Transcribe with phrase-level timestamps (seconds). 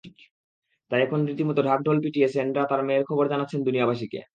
[0.91, 4.21] তাই এখন রীতিমতো ঢাক-ঢোল পিটিয়ে সান্ড্রা তাঁর মেয়ের খবর জানাচ্ছেন দুনিয়াবাসীকে।